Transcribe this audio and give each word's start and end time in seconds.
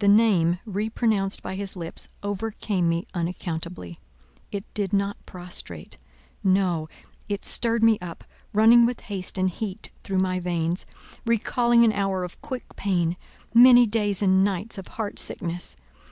The 0.00 0.08
name 0.08 0.58
re 0.66 0.90
pronounced 0.90 1.42
by 1.42 1.54
his 1.54 1.74
lips 1.74 2.10
overcame 2.22 2.86
me 2.86 3.06
unaccountably. 3.14 3.98
It 4.52 4.64
did 4.74 4.92
not 4.92 5.16
prostrate—no, 5.24 6.90
it 7.30 7.46
stirred 7.46 7.82
me 7.82 7.98
up, 8.02 8.24
running 8.52 8.84
with 8.84 9.00
haste 9.08 9.38
and 9.38 9.48
heat 9.48 9.88
through 10.04 10.18
my 10.18 10.38
veins—recalling 10.38 11.82
an 11.82 11.94
hour 11.94 12.24
of 12.24 12.38
quick 12.42 12.76
pain, 12.76 13.16
many 13.54 13.86
days 13.86 14.20
and 14.20 14.44
nights 14.44 14.76
of 14.76 14.86
heart 14.88 15.18
sickness. 15.18 15.76